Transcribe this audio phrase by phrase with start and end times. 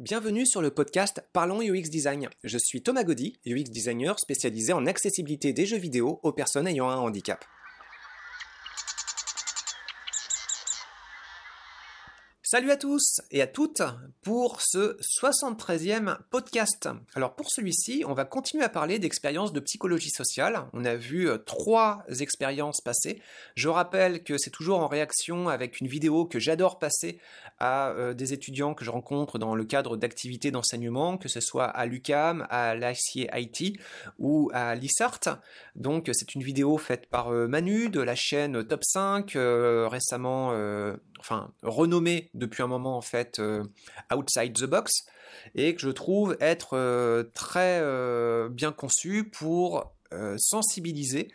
[0.00, 2.30] Bienvenue sur le podcast Parlons UX Design.
[2.42, 6.88] Je suis Thomas Gaudy, UX designer spécialisé en accessibilité des jeux vidéo aux personnes ayant
[6.88, 7.44] un handicap.
[12.52, 13.80] Salut à tous et à toutes
[14.22, 16.88] pour ce 73e podcast.
[17.14, 20.64] Alors pour celui-ci, on va continuer à parler d'expériences de psychologie sociale.
[20.72, 23.22] On a vu euh, trois expériences passées.
[23.54, 27.20] Je rappelle que c'est toujours en réaction avec une vidéo que j'adore passer
[27.60, 31.66] à euh, des étudiants que je rencontre dans le cadre d'activités d'enseignement, que ce soit
[31.66, 33.78] à l'UCAM, à l'ICIT
[34.18, 35.38] ou à l'ISART.
[35.76, 39.34] Donc c'est une vidéo faite par euh, Manu de la chaîne Top 5,
[39.88, 40.52] récemment
[41.20, 43.62] enfin renommée depuis un moment en fait euh,
[44.12, 45.04] Outside the Box
[45.54, 49.94] et que je trouve être euh, très euh, bien conçu pour
[50.38, 51.28] sensibiliser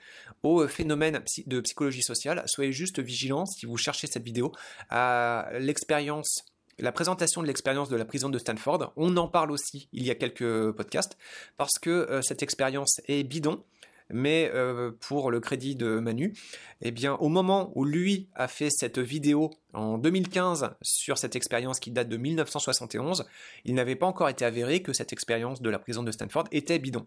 [0.43, 2.43] au phénomène de psychologie sociale.
[2.45, 4.51] Soyez juste vigilants si vous cherchez cette vidéo
[4.89, 6.43] à l'expérience
[6.77, 8.91] la présentation de l'expérience de la prison de Stanford.
[8.97, 11.17] On en parle aussi il y a quelques podcasts
[11.55, 13.63] parce que cette expérience est bidon
[14.09, 16.33] mais euh, pour le crédit de Manu,
[16.81, 21.79] eh bien, au moment où lui a fait cette vidéo en 2015 sur cette expérience
[21.79, 23.25] qui date de 1971,
[23.65, 26.79] il n'avait pas encore été avéré que cette expérience de la prison de Stanford était
[26.79, 27.05] bidon.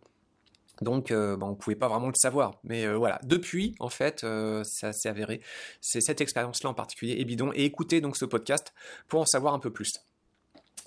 [0.81, 2.61] Donc, euh, on ne pouvait pas vraiment le savoir.
[2.63, 4.25] Mais euh, voilà, depuis, en fait,
[4.63, 5.41] ça s'est avéré.
[5.81, 7.53] C'est cette expérience-là en particulier est bidon.
[7.55, 8.73] Et écoutez donc ce podcast
[9.09, 10.08] pour en savoir un peu plus.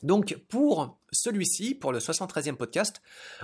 [0.03, 3.02] Donc pour celui-ci, pour le 73e podcast,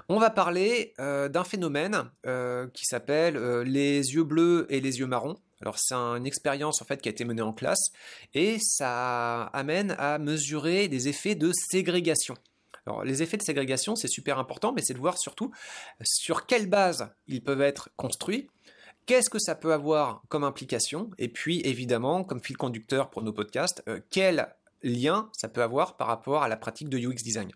[0.10, 5.00] on va parler euh, d'un phénomène euh, qui s'appelle euh, les yeux bleus et les
[5.00, 5.38] yeux marrons.
[5.62, 7.92] Alors c'est une expérience en fait qui a été menée en classe
[8.34, 12.36] et ça amène à mesurer des effets de ségrégation.
[12.86, 15.52] Alors les effets de ségrégation c'est super important mais c'est de voir surtout
[16.04, 18.48] sur quelle base ils peuvent être construits
[19.08, 23.32] Qu'est-ce que ça peut avoir comme implication Et puis évidemment, comme fil conducteur pour nos
[23.32, 27.52] podcasts, quel lien ça peut avoir par rapport à la pratique de UX design.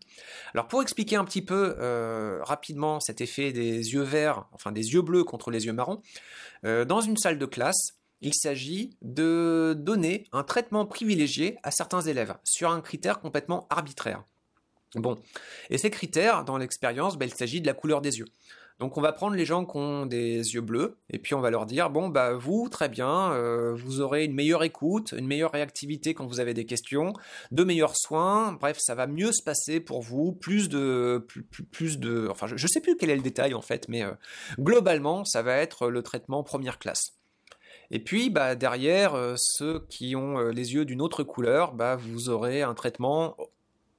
[0.54, 4.94] Alors pour expliquer un petit peu euh, rapidement cet effet des yeux verts, enfin des
[4.94, 6.02] yeux bleus contre les yeux marrons,
[6.66, 12.02] euh, dans une salle de classe, il s'agit de donner un traitement privilégié à certains
[12.02, 14.24] élèves sur un critère complètement arbitraire.
[14.96, 15.22] Bon,
[15.70, 18.28] et ces critères, dans l'expérience, ben, il s'agit de la couleur des yeux.
[18.82, 21.52] Donc on va prendre les gens qui ont des yeux bleus et puis on va
[21.52, 25.52] leur dire bon bah vous très bien, euh, vous aurez une meilleure écoute, une meilleure
[25.52, 27.14] réactivité quand vous avez des questions,
[27.52, 31.28] de meilleurs soins, bref ça va mieux se passer pour vous, plus de
[31.70, 34.14] plus, de enfin je, ne sais plus quel est le détail en fait, mais euh,
[34.60, 37.20] globalement ça va être le traitement première classe.
[37.92, 42.30] Et puis bah, derrière euh, ceux qui ont les yeux d'une autre couleur, bah, vous
[42.30, 43.38] aurez un traitement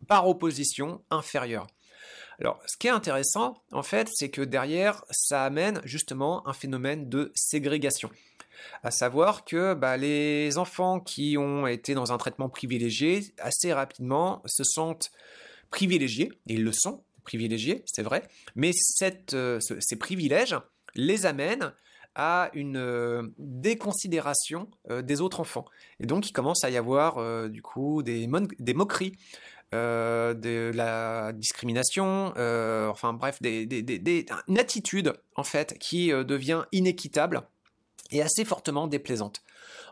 [0.09, 1.69] par opposition inférieur.
[2.41, 7.09] Alors, ce qui est intéressant, en fait, c'est que derrière, ça amène justement un phénomène
[7.09, 8.11] de ségrégation.
[8.83, 14.43] À savoir que bah, les enfants qui ont été dans un traitement privilégié, assez rapidement,
[14.47, 15.11] se sentent
[15.71, 18.23] privilégiés, ils le sont, privilégiés, c'est vrai,
[18.55, 18.73] mais
[19.35, 20.57] euh, ces privilèges
[20.95, 21.73] les amènent
[22.15, 25.65] à une euh, déconsidération euh, des autres enfants.
[25.99, 29.17] Et donc il commence à y avoir du coup des moqueries
[29.75, 37.41] euh, de la discrimination, euh, enfin bref, une attitude en fait qui euh, devient inéquitable
[38.11, 39.43] et assez fortement déplaisante.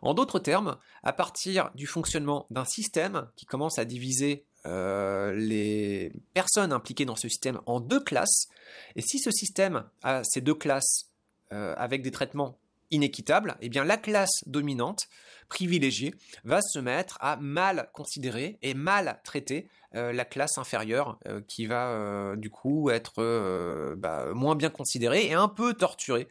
[0.03, 6.73] En d'autres termes, à partir du fonctionnement d'un système qui commence à diviser les personnes
[6.73, 8.49] impliquées dans ce système en deux classes,
[8.97, 11.09] et si ce système a ces deux classes
[11.51, 12.59] avec des traitements
[12.91, 15.09] inéquitables, eh bien la classe dominante
[15.49, 16.15] privilégié
[16.45, 21.67] va se mettre à mal considérer et mal traiter euh, la classe inférieure euh, qui
[21.67, 26.29] va euh, du coup être bah, moins bien considérée et un peu torturée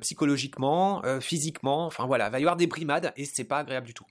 [0.00, 4.06] psychologiquement, physiquement, enfin voilà, va y avoir des brimades et c'est pas agréable du tout.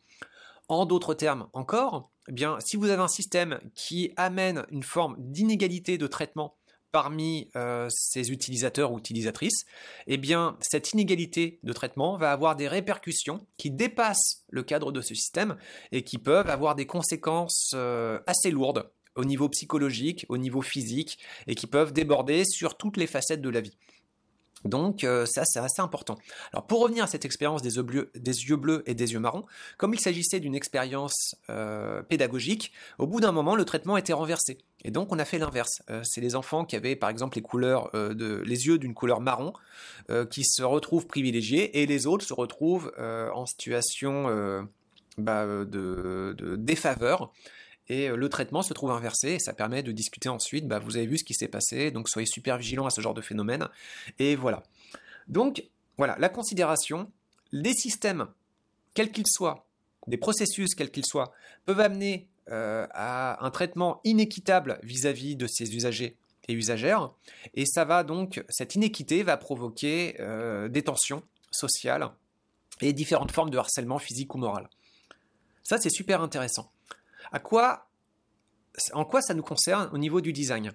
[0.69, 5.15] En d'autres termes encore, eh bien, si vous avez un système qui amène une forme
[5.17, 6.55] d'inégalité de traitement
[6.91, 9.65] parmi euh, ces utilisateurs ou utilisatrices,
[10.07, 15.01] eh bien, cette inégalité de traitement va avoir des répercussions qui dépassent le cadre de
[15.01, 15.57] ce système
[15.91, 21.19] et qui peuvent avoir des conséquences euh, assez lourdes au niveau psychologique, au niveau physique,
[21.47, 23.77] et qui peuvent déborder sur toutes les facettes de la vie.
[24.65, 26.17] Donc euh, ça c'est assez important.
[26.51, 27.83] Alors pour revenir à cette expérience des, yeux
[28.57, 29.45] bleus et des yeux marrons,
[29.77, 31.35] comme il s'agissait d'une expérience
[32.09, 34.59] pédagogique, au bout d'un moment le traitement était renversé.
[34.83, 35.81] Et donc on a fait l'inverse.
[35.89, 39.21] Euh, c'est les enfants qui avaient par exemple les couleurs de les yeux d'une couleur
[39.21, 39.53] marron
[40.31, 44.67] qui se retrouvent privilégiés et les autres se retrouvent en situation
[45.17, 47.31] bah, de, défaveur
[47.89, 50.95] et euh, le traitement se trouve inversé et ça permet de discuter ensuite, bah, vous
[50.95, 53.67] avez vu ce qui s'est passé, donc soyez super vigilants à ce genre de phénomène,
[54.19, 54.63] et voilà.
[55.27, 55.65] Donc
[55.97, 57.11] voilà, la considération,
[57.51, 58.27] des systèmes,
[58.93, 59.65] quels qu'ils soient,
[60.07, 61.33] des processus quels qu'ils soient,
[61.65, 66.17] peuvent amener à un traitement inéquitable vis-à-vis de ses usagers
[66.47, 67.11] et usagères,
[67.53, 70.17] et ça va donc, cette inéquité va provoquer
[70.69, 72.09] des tensions sociales
[72.81, 74.69] et différentes formes de harcèlement physique ou moral.
[75.63, 76.71] Ça, c'est super intéressant.
[77.31, 77.88] À quoi,
[78.93, 80.71] en quoi ça nous concerne au niveau du design?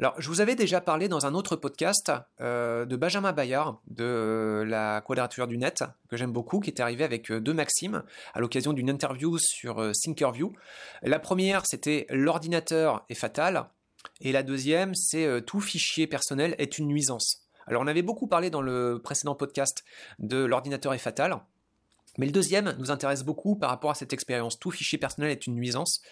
[0.00, 4.62] Alors, je vous avais déjà parlé dans un autre podcast euh, de Benjamin Bayard de
[4.64, 8.38] la Quadrature du Net, que j'aime beaucoup, qui est arrivé avec euh, deux maximes à
[8.38, 10.52] l'occasion d'une interview sur euh, Thinkerview.
[11.02, 13.66] La première, c'était l'ordinateur est fatal,
[14.20, 17.42] et la deuxième, c'est tout fichier personnel est une nuisance.
[17.66, 19.84] Alors, on avait beaucoup parlé dans le précédent podcast
[20.20, 21.40] de l'ordinateur est fatal.
[22.18, 24.58] Mais le deuxième nous intéresse beaucoup par rapport à cette expérience.
[24.58, 26.02] Tout fichier personnel est une nuisance.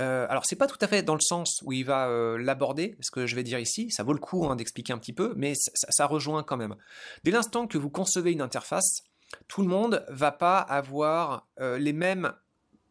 [0.00, 2.96] Euh, alors, c'est pas tout à fait dans le sens où il va euh, l'aborder,
[3.00, 5.34] ce que je vais dire ici, ça vaut le coup hein, d'expliquer un petit peu,
[5.36, 6.76] mais ça, rejoint quand même.
[7.24, 9.02] Dès l'instant que vous concevez une interface,
[9.48, 12.32] tout le monde va pas avoir euh, les mêmes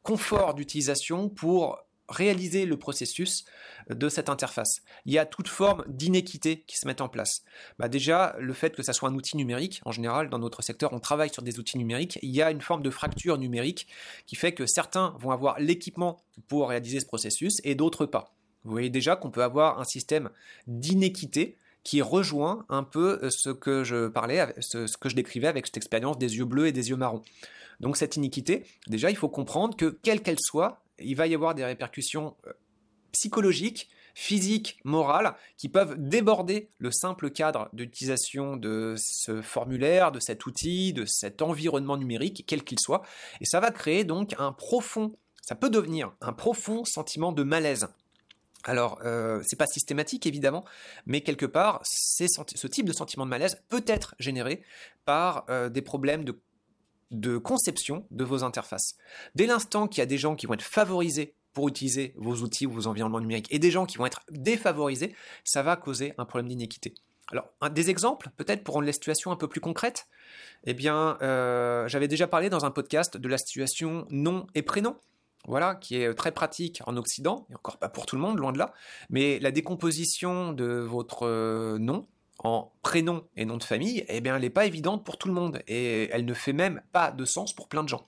[0.04, 1.80] conforts d'utilisation pour
[2.12, 3.46] réaliser le processus
[3.90, 4.82] de cette interface.
[5.06, 7.44] Il y a toute forme d'inéquité qui se met en place.
[7.80, 10.94] Bah déjà, le fait que ça soit un outil numérique, en général, dans notre secteur,
[10.94, 13.88] on travaille sur des outils numériques, il y a une forme de fracture numérique
[14.28, 18.34] qui fait que certains vont avoir l'équipement pour réaliser ce processus et d'autres pas.
[18.64, 20.30] Vous voyez déjà qu'on peut avoir un système
[20.68, 25.66] d'inéquité qui rejoint un peu euh, ce que je parlais, ce que je décrivais avec
[25.66, 27.24] cette expérience des yeux bleus et des yeux marrons.
[27.80, 31.56] Donc cette iniquité, déjà, il faut comprendre que quelle qu'elle soit, il va y avoir
[31.56, 32.54] des répercussions euh,
[33.12, 40.46] psychologiques, physiques, morales, qui peuvent déborder le simple cadre d'utilisation de ce formulaire, de cet
[40.46, 43.04] outil, de cet environnement numérique, quel qu'il soit.
[43.40, 47.88] Et ça va créer donc un profond, ça peut devenir un profond sentiment de malaise.
[48.64, 50.66] Alors, euh, c'est pas systématique évidemment,
[51.06, 54.62] mais quelque part, ce type de sentiment de malaise peut être généré
[55.06, 56.40] par euh, des problèmes de
[57.12, 58.96] de conception de vos interfaces.
[59.36, 62.66] Dès l'instant qu'il y a des gens qui vont être favorisés pour utiliser vos outils
[62.66, 66.26] ou vos environnements numériques et des gens qui vont être défavorisés, ça va causer un
[66.26, 66.94] problème d'inéquité.
[67.32, 70.08] Alors, des exemples, peut-être pour rendre la situation un peu plus concrète,
[70.66, 74.98] eh bien, euh, j'avais déjà parlé dans un podcast de la situation nom et prénom,
[75.48, 78.52] voilà, qui est très pratique en Occident, et encore pas pour tout le monde, loin
[78.52, 78.74] de là,
[79.10, 82.08] mais la décomposition de votre euh, nom
[82.44, 85.34] en prénom et nom de famille, eh bien, elle n'est pas évidente pour tout le
[85.34, 88.06] monde et elle ne fait même pas de sens pour plein de gens.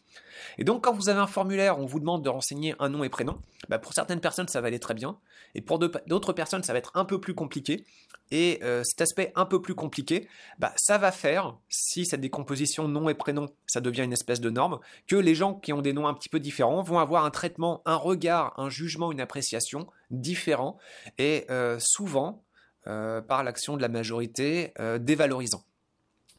[0.58, 3.10] Et donc, quand vous avez un formulaire on vous demande de renseigner un nom et
[3.10, 3.40] prénom,
[3.70, 5.18] bah, pour certaines personnes, ça va aller très bien
[5.56, 7.86] et pour d'autres personnes, ça va être un peu plus compliqué.
[8.32, 10.28] Et euh, cet aspect un peu plus compliqué,
[10.58, 14.50] bah, ça va faire, si cette décomposition nom et prénom, ça devient une espèce de
[14.50, 17.30] norme, que les gens qui ont des noms un petit peu différents vont avoir un
[17.30, 20.78] traitement, un regard, un jugement, une appréciation différent.
[21.20, 22.44] Et euh, souvent,
[22.86, 25.64] par l'action de la majorité euh, dévalorisant.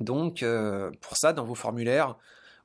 [0.00, 2.16] Donc, euh, pour ça, dans vos formulaires,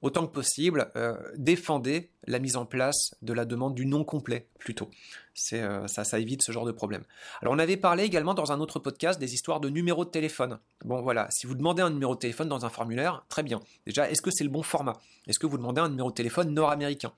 [0.02, 0.90] autant que possible,
[1.36, 4.90] défendez la mise en place de la demande du nom complet plutôt.
[5.34, 7.04] Ça, ça évite ce genre de problème.
[7.42, 10.60] Alors, on avait parlé également dans un autre podcast des histoires de numéros de téléphone.
[10.86, 13.60] Bon, voilà, si vous demandez un numéro de téléphone dans un formulaire, très bien.
[13.86, 14.98] Déjà, est-ce que c'est le bon format?
[15.28, 17.12] Est-ce que vous demandez un numéro de téléphone nord-américain?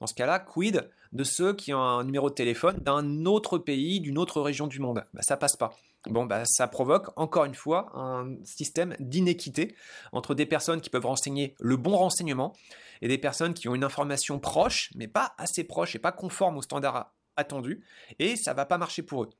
[0.00, 4.00] Dans ce cas-là, quid de ceux qui ont un numéro de téléphone d'un autre pays,
[4.00, 5.04] d'une autre région du monde?
[5.12, 5.76] Bah, Ça passe pas.
[6.06, 9.76] Bon, bah, ça provoque encore une fois un système d'inéquité
[10.10, 12.54] entre des personnes qui peuvent renseigner le bon renseignement
[13.02, 16.56] et des personnes qui ont une information proche, mais pas assez proche et pas conforme
[16.56, 17.84] aux standards attendus,
[18.18, 19.30] et ça va pas marcher pour eux.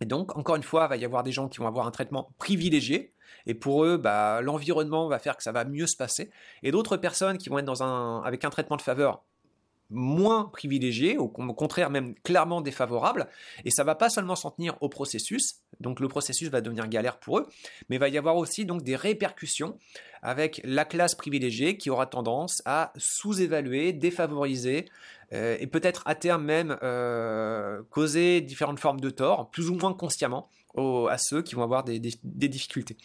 [0.00, 1.90] Et donc, encore une fois, il va y avoir des gens qui vont avoir un
[1.90, 3.12] traitement privilégié,
[3.46, 6.30] et pour eux, bah, l'environnement va faire que ça va mieux se passer,
[6.62, 7.82] et d'autres personnes qui vont être
[8.24, 9.22] avec un traitement de faveur
[9.90, 13.28] moins privilégiés, au contraire même clairement défavorables,
[13.64, 17.18] et ça va pas seulement s'en tenir au processus, donc le processus va devenir galère
[17.18, 17.48] pour eux,
[17.88, 19.76] mais il va y avoir aussi donc des répercussions
[20.22, 24.86] avec la classe privilégiée qui aura tendance à sous-évaluer, défavoriser,
[25.32, 29.94] euh, et peut-être à terme même euh, causer différentes formes de tort, plus ou moins
[29.94, 31.98] consciemment, à ceux qui vont avoir des
[32.48, 32.96] difficultés.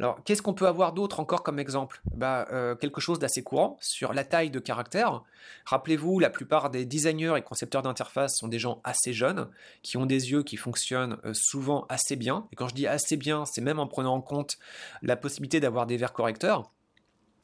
[0.00, 2.00] Alors, qu'est-ce qu'on peut avoir d'autre encore comme exemple?
[2.16, 5.22] Bah, euh, Quelque chose d'assez courant sur la taille de caractère.
[5.66, 9.48] Rappelez-vous, la plupart des designers et concepteurs d'interface sont des gens assez jeunes,
[9.82, 12.48] qui ont des yeux qui fonctionnent euh, souvent assez bien.
[12.50, 14.56] Et quand je dis assez bien, c'est même en prenant en compte
[15.02, 16.70] la possibilité d'avoir des verres correcteurs.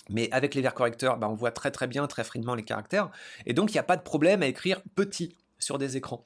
[0.09, 3.11] Mais avec les verres correcteurs, bah, on voit très très bien, très finement les caractères.
[3.45, 6.25] Et donc, il n'y a pas de problème à écrire petit sur des écrans.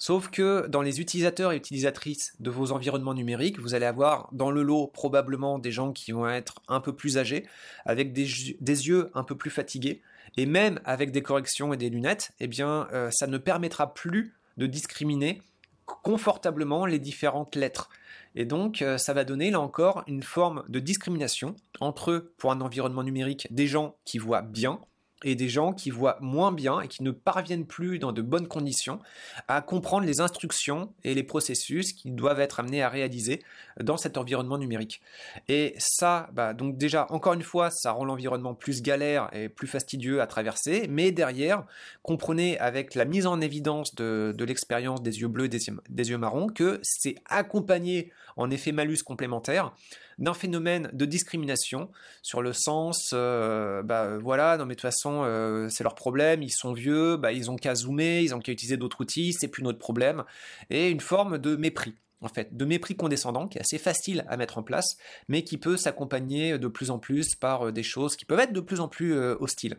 [0.00, 4.50] Sauf que dans les utilisateurs et utilisatrices de vos environnements numériques, vous allez avoir dans
[4.50, 7.46] le lot probablement des gens qui vont être un peu plus âgés,
[7.84, 10.00] avec des, yeux un peu plus fatigués,
[10.38, 14.34] et même avec des corrections et des lunettes, eh bien, euh, ça ne permettra plus
[14.56, 15.42] de discriminer
[15.84, 17.90] confortablement les différentes lettres.
[18.34, 22.62] Et donc, euh, ça va donner là encore une forme de discrimination entre, pour un
[22.62, 24.80] environnement numérique, des gens qui voient bien
[25.24, 28.48] et des gens qui voient moins bien et qui ne parviennent plus dans de bonnes
[28.48, 29.00] conditions
[29.48, 33.42] à comprendre les instructions et les processus qu'ils doivent être amenés à réaliser
[33.80, 35.00] dans cet environnement numérique.
[35.48, 39.66] Et ça, bah, donc déjà, encore une fois, ça rend l'environnement plus galère et plus
[39.66, 41.64] fastidieux à traverser, mais derrière,
[42.02, 46.48] comprenez avec la mise en évidence de, l'expérience des yeux bleus des, des yeux marrons
[46.48, 49.72] que c'est accompagné en effet malus complémentaire
[50.20, 51.90] d'un phénomène de discrimination
[52.22, 56.42] sur le sens, euh, bah voilà, non mais de toute façon euh, c'est leur problème,
[56.42, 59.48] ils sont vieux, bah, ils ont qu'à zoomer, ils ont qu'à utiliser d'autres outils, c'est
[59.48, 60.24] plus notre problème,
[60.68, 64.36] et une forme de mépris en fait, de mépris condescendant qui est assez facile à
[64.36, 64.98] mettre en place,
[65.28, 68.52] mais qui peut s'accompagner de plus en plus par euh, des choses qui peuvent être
[68.52, 69.78] de plus en plus hostiles.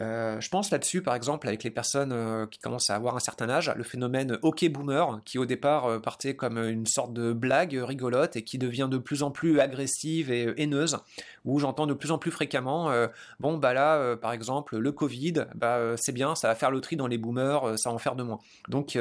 [0.00, 3.20] Euh, je pense là-dessus, par exemple, avec les personnes euh, qui commencent à avoir un
[3.20, 7.32] certain âge, le phénomène hockey boomer, qui au départ euh, partait comme une sorte de
[7.32, 10.98] blague rigolote et qui devient de plus en plus agressive et haineuse,
[11.44, 12.90] où j'entends de plus en plus fréquemment,
[13.40, 16.96] bon bah là, par exemple, le Covid, bah c'est bien, ça va faire le tri
[16.96, 18.38] dans les boomers, ça va en faire de moins.
[18.68, 18.98] Donc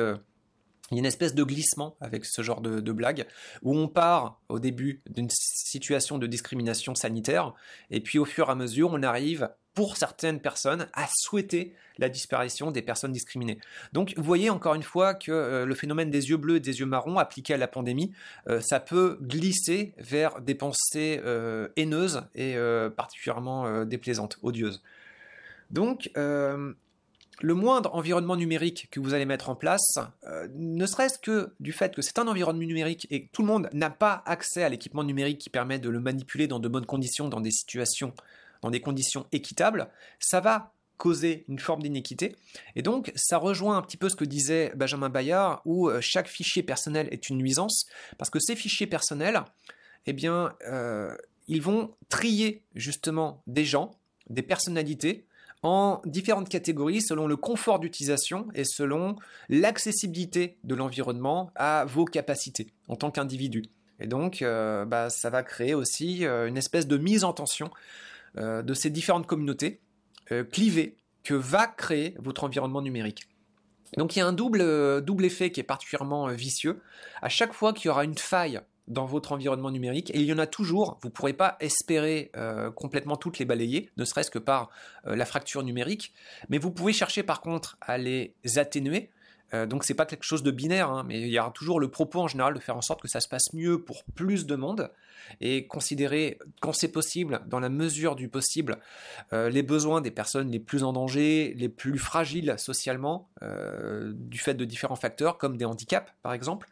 [0.94, 3.26] il y a une espèce de glissement avec ce genre de, blague,
[3.64, 7.54] où on part au début d'une situation de discrimination sanitaire,
[7.90, 12.08] et puis au fur et à mesure, on arrive pour certaines personnes, à souhaiter la
[12.08, 13.58] disparition des personnes discriminées.
[13.92, 16.80] Donc vous voyez encore une fois que euh, le phénomène des yeux bleus et des
[16.80, 18.12] yeux marrons appliqué à la pandémie,
[18.48, 22.56] euh, ça peut glisser vers des pensées euh, haineuses et
[22.96, 24.84] particulièrement déplaisantes, odieuses.
[25.72, 26.12] Donc
[27.42, 30.00] le moindre environnement numérique que vous allez mettre en place,
[30.56, 33.70] ne serait-ce que du fait que c'est un environnement numérique et que tout le monde
[33.74, 37.30] n'a pas accès à l'équipement numérique qui permet de le manipuler dans de bonnes conditions,
[37.30, 38.13] dans des situations
[38.63, 42.36] dans des conditions équitables, ça va causer une forme d'inéquité.
[42.75, 46.30] Et donc, ça rejoint un petit peu ce que disait Benjamin Bayard, où euh, chaque
[46.30, 47.88] fichier personnel est une nuisance,
[48.18, 49.44] parce que ces fichiers personnels,
[50.06, 51.13] eh bien, euh,
[51.48, 53.92] ils vont trier justement des gens,
[54.30, 55.25] des personnalités,
[55.63, 59.15] en différentes catégories selon le confort d'utilisation et selon
[59.50, 63.63] l'accessibilité de l'environnement à vos capacités en tant qu'individu.
[64.00, 67.72] Et donc, euh, bah, ça va créer aussi une espèce de mise en tension
[68.39, 69.79] euh, de ces différentes communautés
[70.32, 73.27] euh, clivées que va créer votre environnement numérique.
[73.96, 76.82] Donc il y a un double, euh, double effet qui est particulièrement vicieux.
[77.22, 80.34] À chaque fois qu'il y aura une faille dans votre environnement numérique, et il y
[80.34, 82.32] en a toujours, vous ne pourrez pas espérer
[82.75, 84.70] complètement toutes les balayer, ne serait-ce que par
[85.06, 86.13] la fracture numérique,
[86.50, 89.10] mais vous pouvez chercher par contre à les atténuer.
[89.54, 92.20] donc c'est pas quelque chose de binaire, hein, mais il y aura toujours le propos
[92.20, 94.92] en général de faire en sorte que ça se passe mieux pour plus de monde,
[95.41, 98.79] et considérer, quand c'est possible, dans la mesure du possible,
[99.32, 104.38] euh, les besoins des personnes les plus en danger, les plus fragiles socialement, euh, du
[104.38, 106.67] fait de différents facteurs, comme des handicaps par exemple,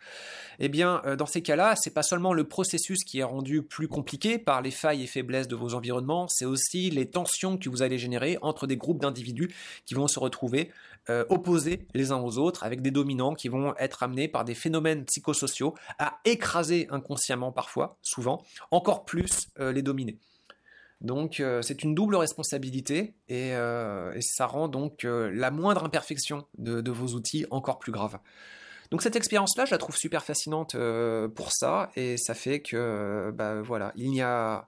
[0.60, 3.88] eh bien, euh, dans ces cas-là, c'est pas seulement le processus qui est rendu plus
[3.88, 7.82] compliqué par les failles et faiblesses de vos environnements, c'est aussi les tensions que vous
[7.82, 9.54] allez générer entre des groupes d'individus
[9.86, 10.72] qui vont se retrouver
[11.30, 15.04] opposés les uns aux autres, avec des dominants qui vont être amenés par des phénomènes
[15.06, 18.31] psychosociaux à écraser inconsciemment parfois, souvent,
[18.72, 20.18] encore plus euh, les dominer.
[21.02, 26.92] Donc euh, c'est une double responsabilité et, euh, ça rend donc la moindre imperfection de,
[26.92, 28.20] vos outils encore plus grave.
[28.92, 30.76] Donc cette expérience-là, je la trouve super fascinante
[31.34, 34.68] pour ça et ça fait que bah, voilà, il y a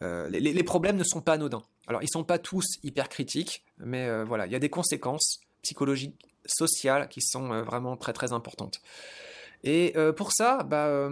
[0.00, 1.62] les, problèmes ne sont pas anodins.
[1.88, 6.14] Alors ils sont pas tous hyper critiques, mais voilà, il y a des conséquences psychologiques,
[6.44, 8.80] sociales qui sont vraiment très très importantes.
[9.64, 11.10] Et pour ça, bah,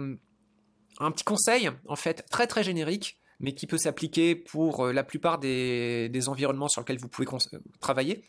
[0.99, 5.03] un petit conseil, en fait, très très générique, mais qui peut s'appliquer pour euh, la
[5.03, 8.23] plupart des, environnements sur lesquels vous pouvez euh, travailler.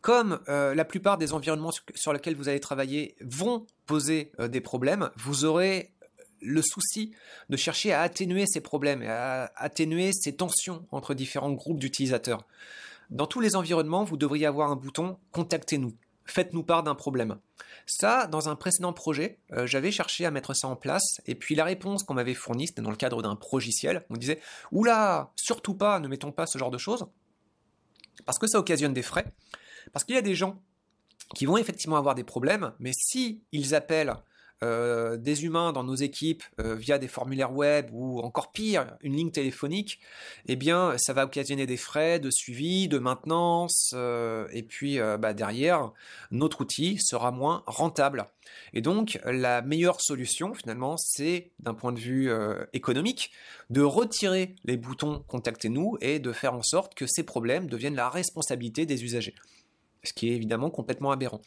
[0.00, 5.10] Comme euh, la plupart des environnements sur, lesquels vous allez travailler vont poser des problèmes,
[5.16, 5.92] vous aurez
[6.40, 7.12] le souci
[7.48, 12.46] de chercher à atténuer ces problèmes, à atténuer ces tensions entre différents groupes d'utilisateurs.
[13.10, 15.94] Dans tous les environnements, vous devriez avoir un bouton Contactez-nous
[16.26, 17.38] faites-nous part d'un problème.
[17.86, 21.54] Ça, dans un précédent projet, euh, j'avais cherché à mettre ça en place, et puis
[21.54, 24.04] la réponse qu'on m'avait fournie, c'était dans le cadre d'un progiciel.
[24.10, 24.40] On disait
[24.72, 27.06] Oula, surtout pas, ne mettons pas ce genre de choses,
[28.24, 29.26] parce que ça occasionne des frais,
[29.92, 30.62] parce qu'il y a des gens
[31.34, 34.14] qui vont effectivement avoir des problèmes, mais si ils appellent
[34.62, 39.14] euh, des humains dans nos équipes euh, via des formulaires web ou encore pire, une
[39.14, 40.00] ligne téléphonique,
[40.46, 45.34] eh bien, ça va occasionner des frais de suivi, de maintenance, euh, et puis bah,
[45.34, 45.92] derrière,
[46.30, 48.26] notre outil sera moins rentable.
[48.72, 52.30] Et donc, la meilleure solution, finalement, c'est, d'un point de vue
[52.72, 53.32] économique,
[53.70, 58.08] de retirer les boutons Contactez-nous et de faire en sorte que ces problèmes deviennent la
[58.08, 59.34] responsabilité des usagers
[60.04, 61.40] ce qui est évidemment complètement aberrant.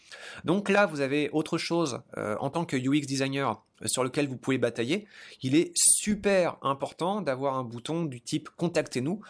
[0.44, 4.38] Donc là, vous avez autre chose euh, en tant que UX designer sur lequel vous
[4.38, 5.06] pouvez batailler,
[5.42, 9.22] il est super important d'avoir un bouton du type Contactez-nous.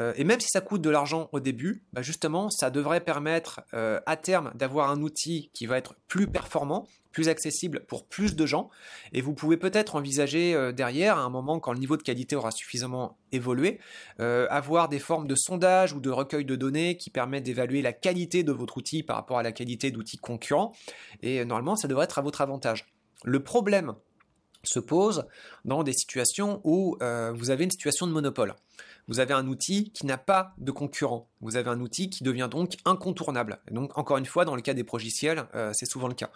[0.00, 3.60] Euh, et même si ça coûte de l'argent au début, bah, justement, ça devrait permettre
[3.74, 8.34] euh, à terme d'avoir un outil qui va être plus performant, plus accessible pour plus
[8.34, 8.70] de gens.
[9.12, 12.36] Et vous pouvez peut-être envisager euh, derrière, à un moment quand le niveau de qualité
[12.36, 13.80] aura suffisamment évolué,
[14.18, 18.42] avoir des formes de sondage ou de recueil de données qui permettent d'évaluer la qualité
[18.42, 20.72] de votre outil par rapport à la qualité d'outils concurrents.
[21.22, 22.92] Et normalement, ça devrait être à votre avantage.
[23.24, 23.94] Le problème
[24.64, 25.26] se pose
[25.64, 28.54] dans des situations où euh, vous avez une situation de monopole.
[29.08, 31.28] Vous avez un outil qui n'a pas de concurrent.
[31.42, 33.58] Vous avez un outil qui devient donc incontournable.
[33.70, 36.30] Donc, encore une fois, dans le cas des progiciels, euh, c'est souvent le cas.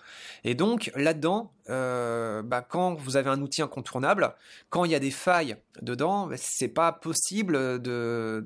[0.44, 4.34] Et donc, là-dedans, euh, bah, quand vous avez un outil incontournable,
[4.68, 8.42] quand il y a des failles dedans, c'est pas possible de,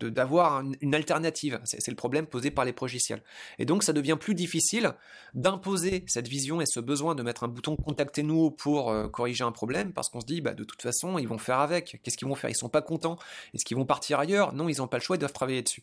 [0.00, 1.60] d'avoir une alternative.
[1.64, 3.22] C'est, le problème posé par les progiciels.
[3.58, 4.94] Et donc, ça devient plus difficile
[5.34, 9.52] d'imposer cette vision et ce besoin de mettre un bouton contactez-nous pour euh, corriger un
[9.52, 12.00] problème parce qu'on se dit, bah, de toute façon, ils vont faire avec.
[12.02, 12.50] Qu'est-ce qu'ils vont faire?
[12.50, 13.18] Ils sont pas contents.
[13.54, 14.54] Est-ce qu'ils vont partir ailleurs?
[14.54, 15.82] Non, ils n'ont pas le choix, ils doivent dessus.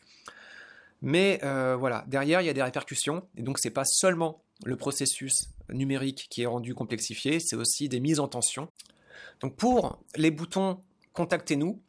[1.02, 4.76] Mais euh, voilà, derrière, il y a des répercussions, et donc c'est pas seulement le
[4.76, 8.68] processus numérique qui est rendu complexifié, c'est aussi des mises en tension.
[9.40, 10.80] Donc pour les boutons
[11.16, 11.80] Contactez-nous,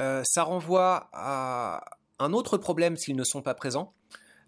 [0.00, 1.84] euh, ça renvoie à
[2.18, 3.92] un autre problème s'ils ne sont pas présents,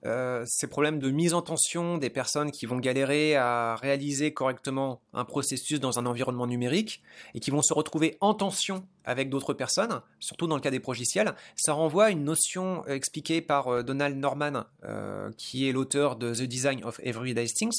[0.06, 5.00] euh, ces problèmes de mise en tension des personnes qui vont galérer à réaliser correctement
[5.14, 7.02] un processus dans un environnement numérique
[7.34, 10.80] et qui vont se retrouver en tension avec d'autres personnes, surtout dans le cas des
[10.80, 16.16] progiciels, ça renvoie à une notion expliquée par euh, Donald Norman, euh, qui est l'auteur
[16.16, 17.78] de The Design of Everyday Things.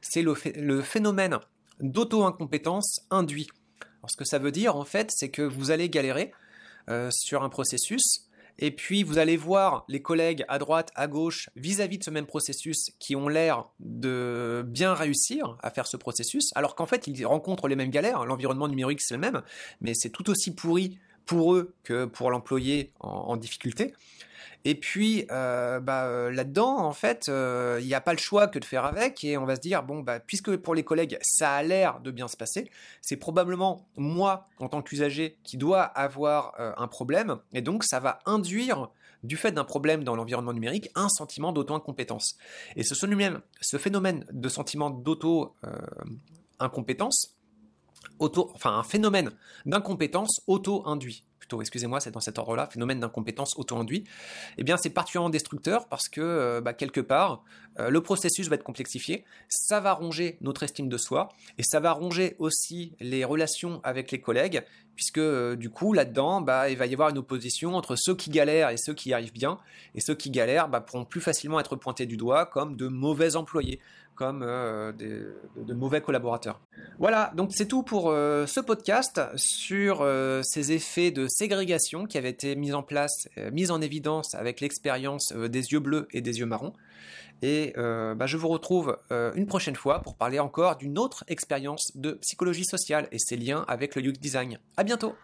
[0.00, 1.38] C'est le, phénomène
[1.80, 3.48] d'auto-incompétence induit.
[4.06, 6.32] Ce que ça veut dire, en fait, c'est que vous allez galérer
[7.10, 8.28] sur un processus
[8.58, 12.26] et puis vous allez voir les collègues à droite, à gauche, vis-à-vis de ce même
[12.26, 17.26] processus, qui ont l'air de bien réussir à faire ce processus, alors qu'en fait ils
[17.26, 18.24] rencontrent les mêmes galères.
[18.24, 19.42] L'environnement numérique c'est le même,
[19.80, 23.94] mais c'est tout aussi pourri pour eux que pour l'employé en difficulté.
[24.66, 28.48] Et puis euh, bah, euh, là-dedans, en fait, euh, il n'y a pas le choix
[28.48, 31.18] que de faire avec, et on va se dire bon bah puisque pour les collègues
[31.20, 32.70] ça a l'air de bien se passer,
[33.02, 38.20] c'est probablement moi en tant qu'usager qui doit avoir un problème, et donc ça va
[38.24, 38.88] induire
[39.22, 42.38] du fait d'un problème dans l'environnement numérique, un sentiment d'auto-incompétence.
[42.76, 47.33] Et ce, ce phénomène de sentiment d'auto-incompétence,
[48.18, 49.30] auto, enfin un phénomène
[49.66, 51.24] d'incompétence auto-induit.
[51.38, 54.04] Plutôt, excusez-moi, c'est dans cet ordre-là, phénomène d'incompétence auto-induit,
[54.56, 57.44] eh bien c'est particulièrement destructeur parce que euh, bah, quelque part,
[57.78, 61.80] euh, le processus va être complexifié, ça va ronger notre estime de soi et ça
[61.80, 64.64] va ronger aussi les relations avec les collègues,
[64.96, 68.30] puisque euh, du coup là-dedans, bah, il va y avoir une opposition entre ceux qui
[68.30, 69.58] galèrent et ceux qui arrivent bien,
[69.94, 73.36] et ceux qui galèrent bah, pourront plus facilement être pointés du doigt comme de mauvais
[73.36, 73.80] employés
[74.14, 76.60] comme euh, de, mauvais collaborateurs.
[76.98, 82.18] Voilà, donc c'est tout pour euh, ce podcast sur euh, ces effets de ségrégation qui
[82.18, 86.38] avaient été mis en place, mis en évidence avec l'expérience des yeux bleus et des
[86.38, 86.72] yeux marrons.
[87.42, 92.12] Et bah, je vous retrouve une prochaine fois pour parler encore d'une autre expérience de
[92.12, 94.58] psychologie sociale et ses liens avec le UX design.
[94.76, 95.14] À bientôt.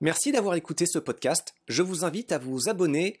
[0.00, 1.54] Merci d'avoir écouté ce podcast.
[1.66, 3.20] Je vous invite à vous abonner